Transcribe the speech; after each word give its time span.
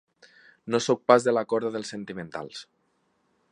No 0.75 0.79
sóc 0.85 1.03
pas 1.11 1.27
de 1.27 1.35
la 1.39 1.45
corda 1.53 1.71
dels 1.77 1.93
sentimentals. 1.95 2.65